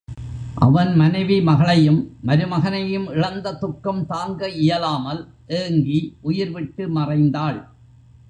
[0.55, 5.21] அவன் மனைவி, மகளையும், மருமகனையும் இழந்த துக்கம் தாங்க இயலாமல்
[5.47, 7.59] ஏங்கி உயிர்விட்டு மறைந்தாள்.